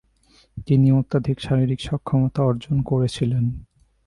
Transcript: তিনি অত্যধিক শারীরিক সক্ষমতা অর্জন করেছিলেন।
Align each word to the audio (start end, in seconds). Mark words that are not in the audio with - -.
তিনি 0.67 0.87
অত্যধিক 0.91 1.37
শারীরিক 1.41 1.79
সক্ষমতা 1.81 2.41
অর্জন 2.43 2.77
করেছিলেন। 2.81 3.45